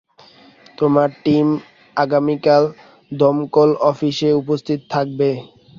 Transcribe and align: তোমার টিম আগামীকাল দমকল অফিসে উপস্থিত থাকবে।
তোমার 0.77 1.09
টিম 1.23 1.47
আগামীকাল 1.97 2.63
দমকল 3.11 3.69
অফিসে 3.89 4.29
উপস্থিত 4.41 4.79
থাকবে। 4.93 5.29